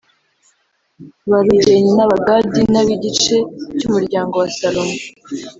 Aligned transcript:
Barubeni 1.29 1.89
n 1.97 1.99
Abagadi 2.05 2.61
n 2.73 2.75
ab 2.81 2.87
igice 2.95 3.37
cy 3.77 3.83
umuryango 3.87 4.33
wa 4.41 4.47
salomo 4.57 4.95